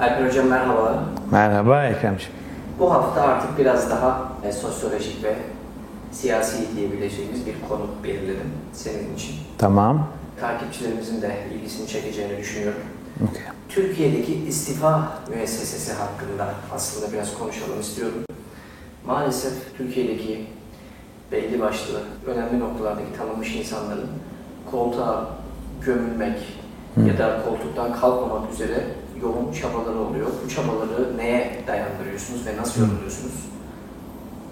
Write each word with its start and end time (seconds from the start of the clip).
Alper 0.00 0.26
Hocam 0.26 0.46
merhaba. 0.46 1.04
Merhaba 1.30 1.84
Ekremciğim. 1.84 2.32
Bu 2.78 2.92
hafta 2.94 3.22
artık 3.22 3.58
biraz 3.58 3.90
daha 3.90 4.32
e, 4.44 4.52
sosyolojik 4.52 5.24
ve 5.24 5.34
siyasi 6.12 6.76
diyebileceğimiz 6.76 7.46
bir 7.46 7.54
konu 7.68 7.86
belirledim 8.04 8.52
senin 8.72 9.14
için. 9.14 9.34
Tamam. 9.58 10.08
Takipçilerimizin 10.40 11.22
de 11.22 11.36
ilgisini 11.54 11.88
çekeceğini 11.88 12.38
düşünüyorum. 12.38 12.80
Okay. 13.30 13.42
Türkiye'deki 13.68 14.34
istifa 14.34 15.08
müessesesi 15.28 15.92
hakkında 15.92 16.54
aslında 16.74 17.12
biraz 17.12 17.38
konuşalım 17.38 17.80
istiyorum. 17.80 18.24
Maalesef 19.06 19.52
Türkiye'deki 19.78 20.46
belli 21.32 21.60
başlı 21.60 22.02
önemli 22.26 22.60
noktalardaki 22.60 23.18
tanınmış 23.18 23.56
insanların 23.56 24.08
koltuğa 24.70 25.30
gömülmek 25.86 26.59
Hı. 26.94 27.00
ya 27.08 27.18
da 27.18 27.42
koltuktan 27.48 28.00
kalkmamak 28.00 28.52
üzere 28.52 28.84
yoğun 29.22 29.52
çabaları 29.52 29.98
oluyor. 29.98 30.26
Bu 30.44 30.48
çabaları 30.48 31.18
neye 31.18 31.50
dayandırıyorsunuz 31.66 32.46
ve 32.46 32.56
nasıl 32.56 32.80
yorumluyorsunuz? 32.80 33.32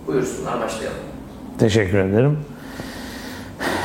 Buyursunlar 0.07 0.61
başlayalım. 0.61 0.99
Teşekkür 1.59 1.99
ederim. 1.99 2.39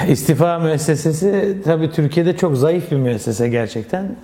İstifa 0.07 0.59
müessesesi 0.59 1.57
tabii 1.65 1.91
Türkiye'de 1.91 2.37
çok 2.37 2.57
zayıf 2.57 2.91
bir 2.91 2.95
müessese 2.95 3.49
gerçekten. 3.49 4.15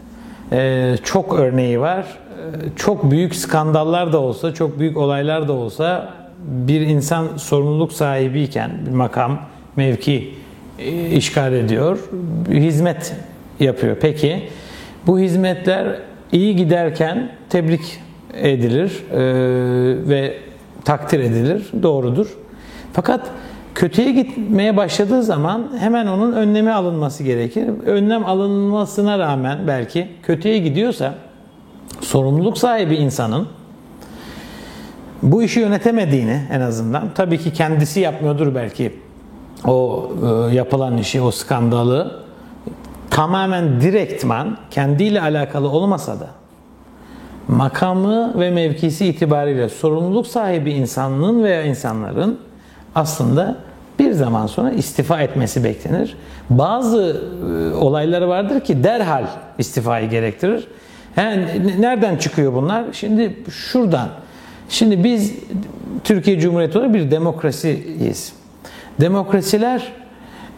Ee, 0.52 0.96
çok 1.04 1.40
örneği 1.40 1.80
var. 1.80 2.06
Ee, 2.06 2.76
çok 2.76 3.12
büyük 3.12 3.36
skandallar 3.36 4.14
da 4.14 4.20
olsa, 4.20 4.54
çok 4.54 4.80
büyük 4.80 4.98
olaylar 4.98 5.48
da 5.48 5.54
olsa 5.54 6.14
bir 6.46 6.82
insan 6.82 7.38
sorumluluk 7.38 7.94
sahibiyken 7.94 8.72
bir 8.88 8.92
makam, 8.92 9.40
mevki 9.76 10.36
e, 10.80 11.10
işgal 11.10 11.54
ediyor, 11.54 12.00
hizmet 12.50 13.16
yapıyor. 13.60 13.98
Peki 14.02 14.50
bu 15.08 15.20
hizmetler 15.20 16.00
iyi 16.32 16.56
giderken 16.56 17.32
tebrik 17.50 18.00
edilir 18.34 19.04
e, 19.12 19.20
ve 20.10 20.38
takdir 20.86 21.20
edilir, 21.20 21.72
doğrudur. 21.84 22.38
Fakat 22.94 23.30
kötüye 23.76 24.12
gitmeye 24.12 24.78
başladığı 24.78 25.24
zaman 25.24 25.68
hemen 25.80 26.08
onun 26.08 26.34
önlemi 26.34 26.72
alınması 26.72 27.24
gerekir. 27.24 27.70
Önlem 27.86 28.26
alınmasına 28.26 29.20
rağmen 29.20 29.60
belki 29.68 30.08
kötüye 30.24 30.58
gidiyorsa 30.58 31.16
sorumluluk 32.02 32.58
sahibi 32.58 32.96
insanın 32.96 33.48
bu 35.22 35.44
işi 35.44 35.60
yönetemediğini 35.60 36.42
en 36.52 36.62
azından 36.62 37.04
tabii 37.16 37.38
ki 37.38 37.54
kendisi 37.54 38.00
yapmıyordur 38.00 38.56
belki 38.56 38.94
o 39.68 40.10
e, 40.24 40.56
yapılan 40.56 40.98
işi, 40.98 41.22
o 41.22 41.32
skandalı 41.32 42.24
tamamen 43.10 43.82
direktman 43.82 44.58
kendiyle 44.72 45.22
alakalı 45.22 45.70
olmasa 45.70 46.20
da 46.20 46.28
makamı 47.48 48.40
ve 48.40 48.52
mevkisi 48.52 49.06
itibariyle 49.06 49.70
sorumluluk 49.70 50.28
sahibi 50.28 50.72
insanlığın 50.72 51.44
veya 51.44 51.64
insanların 51.64 52.40
aslında 52.96 53.58
bir 54.00 54.12
zaman 54.12 54.48
sonra 54.48 54.72
istifa 54.72 55.22
etmesi 55.22 55.64
beklenir. 55.64 56.18
Bazı 56.50 57.22
e, 57.72 57.76
olayları 57.76 58.30
vardır 58.30 58.60
ki 58.60 58.84
derhal 58.84 59.26
istifayı 59.58 60.10
gerektirir. 60.10 60.68
Yani 61.18 61.48
nereden 61.80 62.18
çıkıyor 62.18 62.54
bunlar? 62.54 62.86
Şimdi 62.94 63.38
şuradan. 63.50 64.10
Şimdi 64.70 65.04
biz 65.04 65.34
Türkiye 66.04 66.40
Cumhuriyeti 66.40 66.78
olarak 66.78 66.94
bir 66.94 67.12
demokrasiyiz. 67.12 68.34
Demokrasiler 69.02 69.94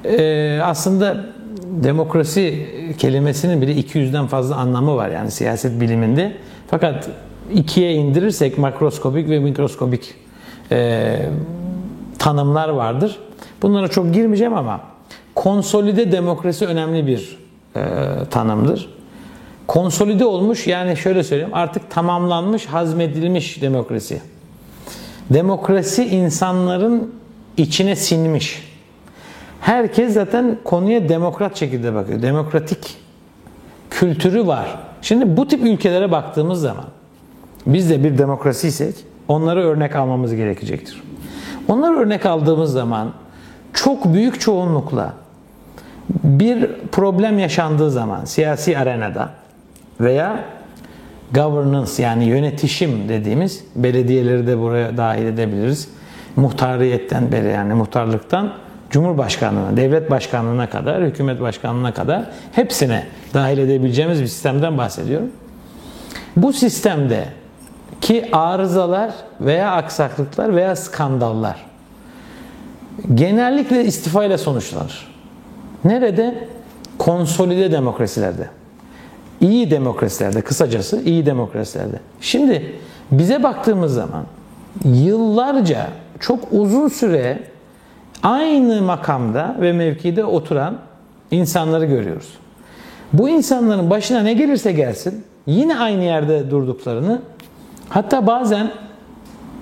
e, 0.05 0.59
aslında 0.63 1.25
demokrasi 1.72 2.67
kelimesinin 2.97 3.61
bile 3.61 3.72
200'den 3.72 4.27
fazla 4.27 4.55
anlamı 4.55 4.95
var 4.95 5.09
yani 5.09 5.31
siyaset 5.31 5.81
biliminde. 5.81 6.33
Fakat 6.67 7.09
ikiye 7.53 7.94
indirirsek 7.94 8.58
makroskopik 8.58 9.30
ve 9.30 9.39
mikroskopik 9.39 10.16
e, 10.72 11.19
tanımlar 12.19 12.69
vardır. 12.69 13.19
Bunlara 13.61 13.88
çok 13.88 14.14
girmeyeceğim 14.14 14.54
ama 14.54 14.82
konsolide 15.36 16.11
demokrasi 16.11 16.65
önemli 16.65 17.08
bir 17.08 17.37
e, 17.76 17.82
tanımdır. 18.32 18.89
Konsolide 19.67 20.26
olmuş 20.26 20.67
yani 20.67 20.98
şöyle 20.98 21.23
söyleyeyim 21.23 21.53
artık 21.53 21.92
tamamlanmış, 21.92 22.65
hazmedilmiş 22.65 23.61
demokrasi. 23.61 24.21
Demokrasi 25.30 26.05
insanların 26.05 27.15
içine 27.58 27.95
sinmiş. 27.95 28.70
Herkes 29.61 30.14
zaten 30.14 30.58
konuya 30.64 31.10
demokrat 31.10 31.58
şekilde 31.58 31.94
bakıyor. 31.94 32.22
Demokratik 32.22 32.98
kültürü 33.89 34.48
var. 34.48 34.80
Şimdi 35.02 35.38
bu 35.38 35.48
tip 35.48 35.66
ülkelere 35.66 36.11
baktığımız 36.11 36.61
zaman 36.61 36.86
biz 37.66 37.89
de 37.89 38.04
bir 38.04 38.17
demokrasiysek 38.17 38.95
onları 39.27 39.64
örnek 39.64 39.95
almamız 39.95 40.36
gerekecektir. 40.36 41.04
Onları 41.67 41.98
örnek 41.98 42.26
aldığımız 42.26 42.71
zaman 42.71 43.14
çok 43.73 44.14
büyük 44.14 44.42
çoğunlukla 44.42 45.14
bir 46.23 46.70
problem 46.92 47.39
yaşandığı 47.39 47.92
zaman 47.92 48.26
siyasi 48.26 48.77
arenada 48.77 49.30
veya 50.00 50.44
governance 51.33 52.04
yani 52.04 52.26
yönetişim 52.26 53.10
dediğimiz 53.10 53.64
belediyeleri 53.76 54.48
de 54.48 54.60
buraya 54.60 54.98
dahil 54.98 55.26
edebiliriz. 55.26 55.89
Muhtariyetten 56.36 57.32
beri 57.32 57.48
yani 57.48 57.73
muhtarlıktan 57.73 58.54
Cumhurbaşkanlığına, 58.91 59.77
devlet 59.77 60.11
başkanlığına 60.11 60.69
kadar, 60.69 61.03
hükümet 61.03 61.41
başkanlığına 61.41 61.93
kadar 61.93 62.25
hepsine 62.52 63.07
dahil 63.33 63.57
edebileceğimiz 63.57 64.21
bir 64.21 64.27
sistemden 64.27 64.77
bahsediyorum. 64.77 65.31
Bu 66.35 66.53
sistemde 66.53 67.25
ki 68.02 68.29
arızalar 68.31 69.11
veya 69.41 69.71
aksaklıklar 69.71 70.55
veya 70.55 70.75
skandallar 70.75 71.65
genellikle 73.15 73.85
istifa 73.85 74.25
ile 74.25 74.37
sonuçlanır. 74.37 75.08
Nerede? 75.83 76.47
Konsolide 76.97 77.71
demokrasilerde. 77.71 78.49
İyi 79.41 79.71
demokrasilerde, 79.71 80.41
kısacası 80.41 81.02
iyi 81.02 81.25
demokrasilerde. 81.25 81.99
Şimdi 82.21 82.75
bize 83.11 83.43
baktığımız 83.43 83.93
zaman 83.93 84.25
yıllarca 84.85 85.87
çok 86.19 86.39
uzun 86.52 86.87
süre 86.87 87.39
aynı 88.23 88.82
makamda 88.82 89.55
ve 89.61 89.73
mevkide 89.73 90.26
oturan 90.26 90.77
insanları 91.32 91.86
görüyoruz. 91.86 92.33
Bu 93.14 93.30
insanların 93.30 93.89
başına 93.89 94.20
ne 94.20 94.33
gelirse 94.33 94.71
gelsin 94.71 95.23
yine 95.48 95.77
aynı 95.77 96.04
yerde 96.04 96.52
durduklarını 96.52 97.21
hatta 97.89 98.27
bazen 98.27 98.71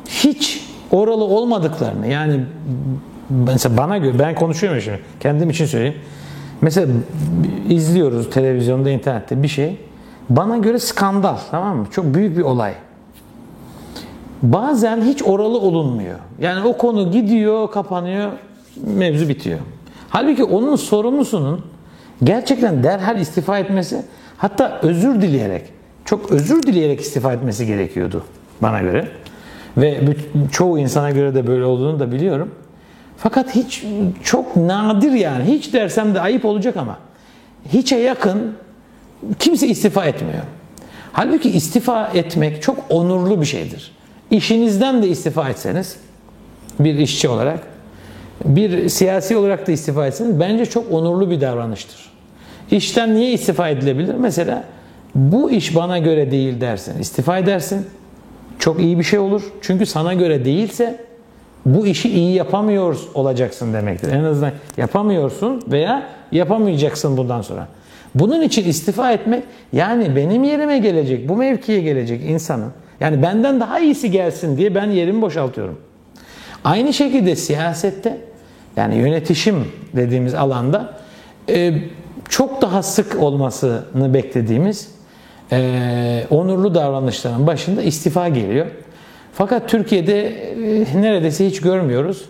hiç 0.06 0.66
oralı 0.92 1.24
olmadıklarını 1.24 2.08
yani 2.08 2.46
mesela 3.30 3.78
bana 3.78 3.98
göre 3.98 4.20
ben 4.20 4.36
konuşuyorum 4.36 4.82
şimdi 4.82 5.00
kendim 5.20 5.50
için 5.50 5.66
söyleyeyim. 5.66 5.96
Mesela 6.62 6.88
izliyoruz 7.70 8.30
televizyonda 8.30 8.90
internette 8.90 9.44
bir 9.44 9.48
şey. 9.48 9.78
Bana 10.30 10.58
göre 10.58 10.80
skandal 10.80 11.38
tamam 11.52 11.78
mı? 11.78 11.88
Çok 11.92 12.06
büyük 12.06 12.38
bir 12.38 12.42
olay. 12.42 12.74
Bazen 14.42 15.02
hiç 15.02 15.24
oralı 15.24 15.60
olunmuyor. 15.60 16.20
Yani 16.40 16.68
o 16.68 16.78
konu 16.78 17.12
gidiyor, 17.12 17.72
kapanıyor, 17.72 18.32
mevzu 18.84 19.30
bitiyor. 19.30 19.60
Halbuki 20.10 20.44
onun 20.44 20.76
sorumlusunun 20.76 21.66
gerçekten 22.24 22.84
derhal 22.84 23.20
istifa 23.20 23.60
etmesi, 23.60 24.04
hatta 24.38 24.80
özür 24.84 25.22
dileyerek, 25.22 25.64
çok 26.06 26.32
özür 26.32 26.64
dileyerek 26.64 27.02
istifa 27.02 27.34
etmesi 27.34 27.68
gerekiyordu 27.68 28.24
bana 28.62 28.82
göre. 28.82 29.08
Ve 29.78 30.02
çoğu 30.52 30.80
insana 30.80 31.12
göre 31.12 31.36
de 31.36 31.48
böyle 31.48 31.66
olduğunu 31.66 32.00
da 32.00 32.12
biliyorum. 32.12 32.52
Fakat 33.18 33.56
hiç 33.56 33.86
çok 34.24 34.56
nadir 34.56 35.12
yani. 35.12 35.44
Hiç 35.44 35.74
dersem 35.74 36.16
de 36.16 36.22
ayıp 36.22 36.46
olacak 36.46 36.78
ama 36.78 36.98
hiçe 37.74 37.96
yakın 37.96 38.56
kimse 39.40 39.68
istifa 39.68 40.06
etmiyor. 40.06 40.44
Halbuki 41.14 41.50
istifa 41.50 42.08
etmek 42.14 42.62
çok 42.62 42.78
onurlu 42.90 43.42
bir 43.42 43.46
şeydir. 43.46 43.92
İşinizden 44.32 45.04
de 45.04 45.08
istifa 45.08 45.50
etseniz 45.50 45.98
bir 46.80 46.96
işçi 46.96 47.30
olarak 47.30 47.60
bir 48.46 48.90
siyasi 48.90 49.38
olarak 49.38 49.68
da 49.68 49.72
istifa 49.72 50.08
etseniz 50.08 50.40
bence 50.40 50.66
çok 50.66 50.92
onurlu 50.92 51.30
bir 51.30 51.42
davranıştır. 51.42 52.10
İşten 52.72 53.16
niye 53.16 53.32
istifa 53.32 53.70
edilebilir? 53.70 54.16
Mesela 54.16 54.64
bu 55.16 55.52
iş 55.52 55.76
bana 55.76 55.98
göre 55.98 56.32
değil 56.32 56.62
dersin. 56.62 57.00
istifa 57.00 57.38
edersin. 57.38 57.86
Çok 58.60 58.80
iyi 58.80 59.00
bir 59.00 59.04
şey 59.04 59.20
olur. 59.20 59.44
Çünkü 59.62 59.86
sana 59.86 60.14
göre 60.14 60.46
değilse 60.46 61.06
bu 61.66 61.88
işi 61.88 62.10
iyi 62.10 62.36
yapamıyor 62.36 63.00
olacaksın 63.14 63.74
demektir. 63.74 64.12
En 64.12 64.24
azından 64.24 64.52
yapamıyorsun 64.78 65.62
veya 65.68 66.04
yapamayacaksın 66.32 67.18
bundan 67.18 67.42
sonra. 67.42 67.68
Bunun 68.16 68.42
için 68.42 68.70
istifa 68.70 69.12
etmek 69.12 69.44
yani 69.74 70.16
benim 70.16 70.44
yerime 70.44 70.80
gelecek, 70.80 71.30
bu 71.30 71.36
mevkiye 71.36 71.82
gelecek 71.82 72.22
insanın 72.30 72.72
yani 73.00 73.22
benden 73.22 73.60
daha 73.60 73.80
iyisi 73.80 74.12
gelsin 74.12 74.58
diye 74.58 74.76
ben 74.76 74.92
yerimi 74.92 75.22
boşaltıyorum. 75.22 75.80
Aynı 76.64 76.94
şekilde 76.94 77.36
siyasette 77.36 78.18
yani 78.80 78.96
yönetişim 78.96 79.72
dediğimiz 79.96 80.34
alanda 80.34 80.94
e, 81.50 81.74
çok 82.30 82.62
daha 82.62 82.84
sık 82.84 83.24
olmasını 83.24 84.14
beklediğimiz 84.14 84.92
e, 85.52 86.26
onurlu 86.30 86.76
davranışların 86.76 87.48
başında 87.48 87.82
istifa 87.82 88.30
geliyor. 88.30 88.66
Fakat 89.34 89.70
Türkiye'de 89.70 90.28
e, 90.28 91.02
neredeyse 91.02 91.46
hiç 91.46 91.62
görmüyoruz. 91.62 92.26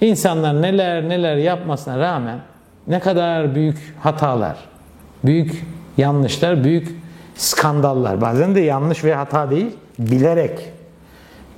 İnsanlar 0.00 0.62
neler 0.62 1.08
neler 1.08 1.36
yapmasına 1.36 1.98
rağmen 1.98 2.38
ne 2.86 3.00
kadar 3.00 3.54
büyük 3.54 3.94
hatalar, 4.00 4.56
büyük 5.24 5.66
yanlışlar, 5.96 6.64
büyük 6.64 6.88
skandallar, 7.36 8.20
bazen 8.20 8.54
de 8.54 8.60
yanlış 8.60 9.04
ve 9.04 9.14
hata 9.14 9.50
değil, 9.50 9.70
bilerek 9.98 10.58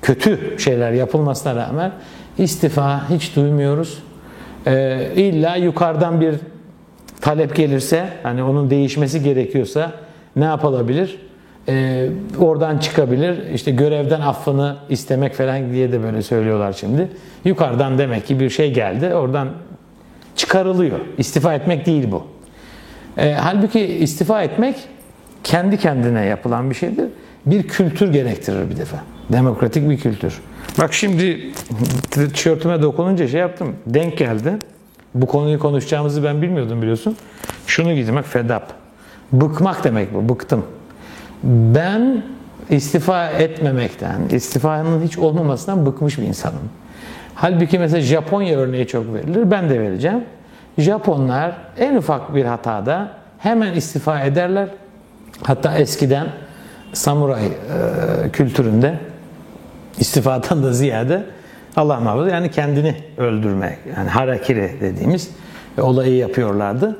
kötü 0.02 0.54
şeyler 0.58 0.92
yapılmasına 0.92 1.56
rağmen 1.56 1.92
istifa 2.38 3.10
hiç 3.10 3.36
duymuyoruz. 3.36 4.02
Ee, 4.66 5.08
illa 5.16 5.56
yukarıdan 5.56 6.20
bir 6.20 6.34
talep 7.20 7.56
gelirse, 7.56 8.08
hani 8.22 8.42
onun 8.42 8.70
değişmesi 8.70 9.22
gerekiyorsa 9.22 9.92
ne 10.36 10.44
yapılabilir? 10.44 11.18
Ee, 11.68 12.08
oradan 12.38 12.78
çıkabilir. 12.78 13.52
İşte 13.54 13.70
görevden 13.70 14.20
affını 14.20 14.76
istemek 14.88 15.34
falan 15.34 15.72
diye 15.72 15.92
de 15.92 16.02
böyle 16.02 16.22
söylüyorlar 16.22 16.72
şimdi. 16.72 17.08
Yukarıdan 17.44 17.98
demek 17.98 18.26
ki 18.26 18.40
bir 18.40 18.50
şey 18.50 18.72
geldi. 18.72 19.14
Oradan 19.14 19.48
çıkarılıyor. 20.36 20.98
İstifa 21.18 21.54
etmek 21.54 21.86
değil 21.86 22.10
bu. 22.10 22.26
E, 23.18 23.32
halbuki 23.32 23.80
istifa 23.80 24.42
etmek 24.42 24.76
kendi 25.44 25.78
kendine 25.78 26.24
yapılan 26.24 26.70
bir 26.70 26.74
şeydir. 26.74 27.06
Bir 27.46 27.68
kültür 27.68 28.12
gerektirir 28.12 28.70
bir 28.70 28.76
defa. 28.76 28.96
Demokratik 29.32 29.90
bir 29.90 29.98
kültür. 29.98 30.40
Bak 30.80 30.94
şimdi 30.94 31.52
tişörtüme 32.10 32.82
dokununca 32.82 33.28
şey 33.28 33.40
yaptım. 33.40 33.76
Denk 33.86 34.18
geldi. 34.18 34.52
Bu 35.14 35.26
konuyu 35.26 35.58
konuşacağımızı 35.58 36.24
ben 36.24 36.42
bilmiyordum 36.42 36.82
biliyorsun. 36.82 37.16
Şunu 37.66 37.94
giydim 37.94 38.16
bak 38.16 38.24
fedap. 38.26 38.72
Bıkmak 39.32 39.84
demek 39.84 40.14
bu. 40.14 40.28
Bıktım. 40.28 40.64
Ben 41.42 42.22
istifa 42.70 43.26
etmemekten, 43.26 44.20
istifanın 44.30 45.02
hiç 45.02 45.18
olmamasından 45.18 45.86
bıkmış 45.86 46.18
bir 46.18 46.22
insanım. 46.22 46.70
Halbuki 47.34 47.78
mesela 47.78 48.00
Japonya 48.00 48.58
örneği 48.58 48.86
çok 48.86 49.14
verilir. 49.14 49.50
Ben 49.50 49.70
de 49.70 49.80
vereceğim. 49.80 50.24
Japonlar 50.78 51.52
en 51.78 51.96
ufak 51.96 52.34
bir 52.34 52.44
hatada 52.44 53.10
hemen 53.38 53.72
istifa 53.72 54.20
ederler. 54.20 54.68
Hatta 55.46 55.78
eskiden 55.78 56.26
samuray 56.92 57.46
e, 57.46 57.50
kültüründe 58.32 58.98
istifadan 59.98 60.62
da 60.62 60.72
ziyade 60.72 61.22
Allah 61.76 62.00
muhafaza 62.00 62.30
yani 62.30 62.50
kendini 62.50 62.94
öldürme 63.18 63.78
yani 63.96 64.08
harakiri 64.08 64.70
dediğimiz 64.80 65.30
olayı 65.80 66.16
yapıyorlardı. 66.16 66.98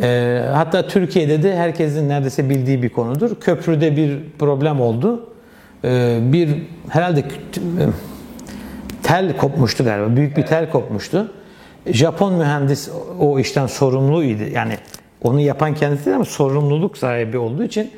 E, 0.00 0.42
hatta 0.52 0.86
Türkiye'de 0.86 1.42
de 1.42 1.56
herkesin 1.56 2.08
neredeyse 2.08 2.50
bildiği 2.50 2.82
bir 2.82 2.88
konudur. 2.88 3.40
Köprüde 3.40 3.96
bir 3.96 4.18
problem 4.38 4.80
oldu. 4.80 5.26
E, 5.84 6.18
bir 6.22 6.48
herhalde 6.88 7.24
tel 9.02 9.36
kopmuştu 9.36 9.84
galiba. 9.84 10.16
Büyük 10.16 10.36
bir 10.36 10.46
tel 10.46 10.70
kopmuştu. 10.70 11.32
Japon 11.86 12.34
mühendis 12.34 12.90
o 13.20 13.38
işten 13.38 13.66
sorumluydu. 13.66 14.42
Yani 14.52 14.78
onu 15.22 15.40
yapan 15.40 15.74
kendisi 15.74 16.04
değil 16.04 16.16
ama 16.16 16.24
sorumluluk 16.24 16.98
sahibi 16.98 17.38
olduğu 17.38 17.64
için 17.64 17.90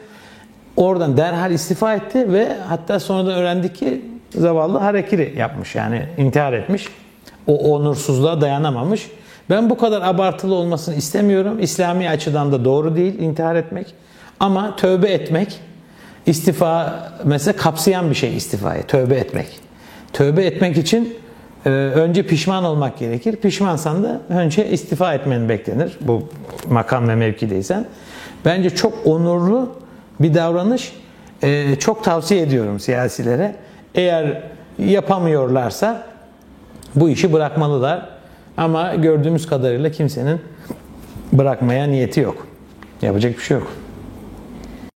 oradan 0.76 1.16
derhal 1.16 1.50
istifa 1.50 1.94
etti 1.94 2.32
ve 2.32 2.56
hatta 2.68 3.00
sonradan 3.00 3.32
öğrendik 3.32 3.76
ki 3.76 4.04
zavallı 4.34 4.78
harekiri 4.78 5.34
yapmış. 5.36 5.74
Yani 5.74 6.02
intihar 6.18 6.52
etmiş. 6.52 6.88
O 7.46 7.74
onursuzluğa 7.74 8.40
dayanamamış. 8.40 9.10
Ben 9.50 9.70
bu 9.70 9.78
kadar 9.78 10.02
abartılı 10.02 10.54
olmasını 10.54 10.94
istemiyorum. 10.94 11.58
İslami 11.60 12.08
açıdan 12.08 12.52
da 12.52 12.64
doğru 12.64 12.96
değil 12.96 13.18
intihar 13.18 13.56
etmek. 13.56 13.94
Ama 14.40 14.76
tövbe 14.76 15.08
etmek 15.08 15.60
istifa 16.26 17.02
mesela 17.24 17.56
kapsayan 17.56 18.10
bir 18.10 18.14
şey 18.14 18.36
istifaya 18.36 18.82
tövbe 18.82 19.14
etmek. 19.14 19.46
Tövbe 20.12 20.44
etmek 20.44 20.76
için 20.76 21.16
önce 21.64 22.22
pişman 22.22 22.64
olmak 22.64 22.98
gerekir. 22.98 23.36
Pişmansan 23.36 24.04
da 24.04 24.20
önce 24.28 24.70
istifa 24.70 25.14
etmen 25.14 25.48
beklenir. 25.48 25.98
Bu 26.00 26.22
makam 26.70 27.08
ve 27.08 27.14
mevkideysen. 27.14 27.86
Bence 28.44 28.70
çok 28.70 29.06
onurlu 29.06 29.72
bir 30.20 30.34
davranış. 30.34 30.92
E, 31.42 31.76
çok 31.76 32.04
tavsiye 32.04 32.42
ediyorum 32.42 32.80
siyasilere. 32.80 33.56
Eğer 33.94 34.42
yapamıyorlarsa 34.78 36.06
bu 36.94 37.08
işi 37.08 37.32
bırakmalılar. 37.32 38.08
Ama 38.56 38.94
gördüğümüz 38.94 39.46
kadarıyla 39.46 39.90
kimsenin 39.90 40.40
bırakmaya 41.32 41.86
niyeti 41.86 42.20
yok. 42.20 42.46
Yapacak 43.02 43.38
bir 43.38 43.42
şey 43.42 43.56
yok. 43.56 43.72